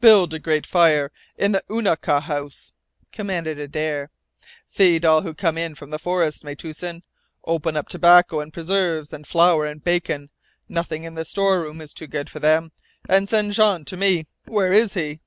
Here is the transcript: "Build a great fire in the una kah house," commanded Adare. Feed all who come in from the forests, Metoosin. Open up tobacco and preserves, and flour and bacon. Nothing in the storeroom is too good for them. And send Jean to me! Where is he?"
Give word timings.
"Build 0.00 0.32
a 0.32 0.38
great 0.38 0.64
fire 0.64 1.10
in 1.36 1.50
the 1.50 1.64
una 1.68 1.96
kah 1.96 2.20
house," 2.20 2.72
commanded 3.10 3.58
Adare. 3.58 4.10
Feed 4.68 5.04
all 5.04 5.22
who 5.22 5.34
come 5.34 5.58
in 5.58 5.74
from 5.74 5.90
the 5.90 5.98
forests, 5.98 6.44
Metoosin. 6.44 7.02
Open 7.46 7.76
up 7.76 7.88
tobacco 7.88 8.38
and 8.38 8.52
preserves, 8.52 9.12
and 9.12 9.26
flour 9.26 9.66
and 9.66 9.82
bacon. 9.82 10.30
Nothing 10.68 11.02
in 11.02 11.14
the 11.16 11.24
storeroom 11.24 11.80
is 11.80 11.92
too 11.94 12.06
good 12.06 12.30
for 12.30 12.38
them. 12.38 12.70
And 13.08 13.28
send 13.28 13.54
Jean 13.54 13.84
to 13.86 13.96
me! 13.96 14.28
Where 14.44 14.72
is 14.72 14.94
he?" 14.94 15.18